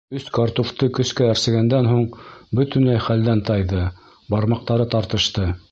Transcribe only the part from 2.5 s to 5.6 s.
бөтөнләй хәлдән тайҙы, бармаҡтары тартышты.